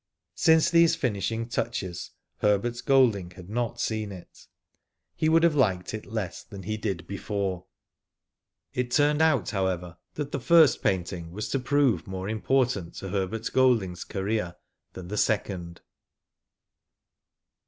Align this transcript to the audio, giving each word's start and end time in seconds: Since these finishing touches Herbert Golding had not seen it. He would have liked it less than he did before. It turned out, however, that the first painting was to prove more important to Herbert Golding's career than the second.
Since 0.33 0.71
these 0.71 0.95
finishing 0.95 1.47
touches 1.47 2.09
Herbert 2.37 2.81
Golding 2.87 3.29
had 3.35 3.51
not 3.51 3.79
seen 3.79 4.11
it. 4.11 4.47
He 5.15 5.29
would 5.29 5.43
have 5.43 5.53
liked 5.53 5.93
it 5.93 6.07
less 6.07 6.41
than 6.43 6.63
he 6.63 6.75
did 6.75 7.05
before. 7.05 7.67
It 8.73 8.89
turned 8.89 9.21
out, 9.21 9.51
however, 9.51 9.97
that 10.15 10.31
the 10.31 10.39
first 10.39 10.81
painting 10.81 11.31
was 11.31 11.49
to 11.49 11.59
prove 11.59 12.07
more 12.07 12.27
important 12.29 12.95
to 12.95 13.09
Herbert 13.09 13.47
Golding's 13.53 14.03
career 14.03 14.55
than 14.93 15.07
the 15.07 15.17
second. 15.17 15.81